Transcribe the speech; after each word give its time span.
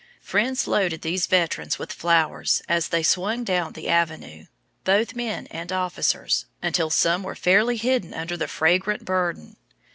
Friends 0.19 0.65
loaded 0.67 1.03
these 1.03 1.27
veterans 1.27 1.77
with 1.77 1.93
flowers 1.93 2.63
as 2.67 2.87
they 2.87 3.03
swung 3.03 3.43
down 3.43 3.73
the 3.73 3.87
Avenue, 3.87 4.47
both 4.83 5.13
men 5.13 5.45
and 5.51 5.71
officers, 5.71 6.47
until 6.59 6.89
some 6.89 7.21
were 7.21 7.35
fairly 7.35 7.77
hidden 7.77 8.11
under 8.11 8.35
their 8.35 8.47
fragrant 8.47 9.05
burden. 9.05 9.57